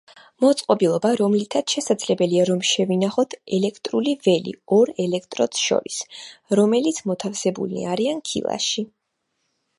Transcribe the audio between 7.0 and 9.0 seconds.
მოთავსებულნი არიან ქილაში.